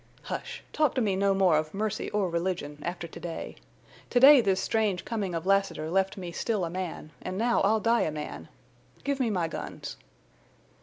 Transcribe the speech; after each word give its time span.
'""Hush! 0.33 0.63
Talk 0.73 0.95
to 0.95 1.01
me 1.01 1.15
no 1.15 1.35
more 1.35 1.57
of 1.59 1.75
mercy 1.75 2.09
or 2.09 2.27
religion—after 2.27 3.07
to 3.07 3.19
day. 3.19 3.55
To 4.09 4.19
day 4.19 4.41
this 4.41 4.59
strange 4.59 5.05
coming 5.05 5.35
of 5.35 5.45
Lassiter 5.45 5.91
left 5.91 6.17
me 6.17 6.31
still 6.31 6.65
a 6.65 6.71
man, 6.71 7.11
and 7.21 7.37
now 7.37 7.61
I'll 7.61 7.79
die 7.79 8.01
a 8.01 8.11
man!... 8.11 8.49
Give 9.03 9.19
me 9.19 9.29
my 9.29 9.47
guns." 9.47 9.97